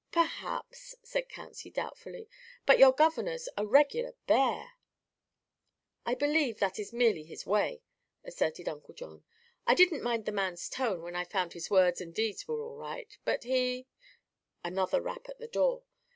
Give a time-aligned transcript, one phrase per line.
[0.11, 2.27] "Perhaps," said Patsy doubtfully.
[2.65, 4.71] "But your governor's a regular bear."
[6.07, 7.83] "I believe that is merely his way,"
[8.23, 9.23] asserted Uncle John.
[9.67, 12.77] "I didn't mind the man's tone when I found his words and deeds were all
[12.77, 13.15] right.
[13.25, 13.85] But he"
[14.65, 15.83] Another rap at the door.